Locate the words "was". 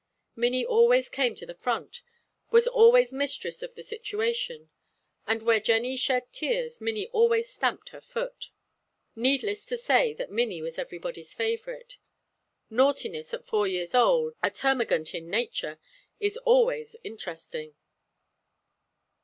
2.49-2.65, 10.63-10.79